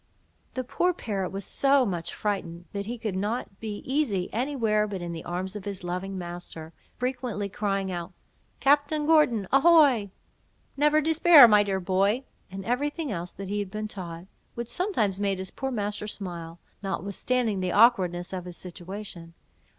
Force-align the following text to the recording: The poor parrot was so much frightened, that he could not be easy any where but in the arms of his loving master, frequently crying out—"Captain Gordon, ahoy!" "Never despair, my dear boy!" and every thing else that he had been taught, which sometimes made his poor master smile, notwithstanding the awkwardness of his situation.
The 0.55 0.63
poor 0.63 0.93
parrot 0.95 1.29
was 1.29 1.45
so 1.45 1.85
much 1.85 2.11
frightened, 2.11 2.65
that 2.73 2.87
he 2.87 2.97
could 2.97 3.15
not 3.15 3.59
be 3.59 3.83
easy 3.85 4.33
any 4.33 4.55
where 4.55 4.87
but 4.87 4.99
in 4.99 5.11
the 5.13 5.23
arms 5.23 5.55
of 5.55 5.65
his 5.65 5.83
loving 5.83 6.17
master, 6.17 6.73
frequently 6.97 7.47
crying 7.49 7.91
out—"Captain 7.91 9.05
Gordon, 9.05 9.47
ahoy!" 9.51 10.09
"Never 10.75 11.01
despair, 11.01 11.47
my 11.47 11.61
dear 11.61 11.79
boy!" 11.79 12.23
and 12.49 12.65
every 12.65 12.89
thing 12.89 13.11
else 13.11 13.31
that 13.33 13.49
he 13.49 13.59
had 13.59 13.69
been 13.69 13.87
taught, 13.87 14.25
which 14.55 14.69
sometimes 14.69 15.19
made 15.19 15.37
his 15.37 15.51
poor 15.51 15.69
master 15.69 16.07
smile, 16.07 16.57
notwithstanding 16.81 17.59
the 17.59 17.71
awkwardness 17.71 18.33
of 18.33 18.45
his 18.45 18.57
situation. 18.57 19.35